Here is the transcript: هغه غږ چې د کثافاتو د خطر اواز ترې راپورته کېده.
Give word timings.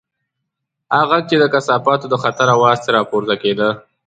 هغه 0.95 1.05
غږ 1.11 1.23
چې 1.29 1.35
د 1.39 1.43
کثافاتو 1.53 2.05
د 2.09 2.15
خطر 2.23 2.47
اواز 2.55 2.77
ترې 2.85 2.93
راپورته 2.97 3.35
کېده. 3.41 3.69